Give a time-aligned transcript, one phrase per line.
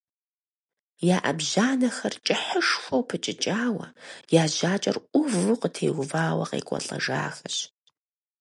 [1.15, 3.85] Я Ӏэбжьанэхэр кӀыхьышхуэу пыкӀыкӀауэ,
[4.41, 7.57] я жьакӀэр Ӏуву къытеувауэ къекӀуэлӀэжахэщ.